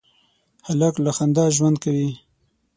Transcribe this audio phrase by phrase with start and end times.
[0.67, 2.09] هلک له خندا ژوند کوي.